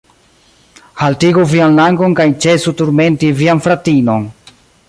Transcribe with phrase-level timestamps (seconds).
[1.01, 4.31] Haltigu vian langon kaj ĉesu turmenti vian fratinon.